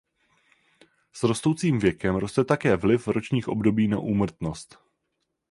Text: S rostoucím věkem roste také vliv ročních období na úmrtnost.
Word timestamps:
S 1.13 1.23
rostoucím 1.23 1.79
věkem 1.79 2.15
roste 2.15 2.45
také 2.45 2.75
vliv 2.77 3.07
ročních 3.07 3.47
období 3.47 3.87
na 3.87 3.99
úmrtnost. 3.99 4.77